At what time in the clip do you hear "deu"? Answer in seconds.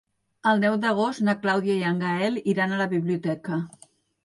0.63-0.77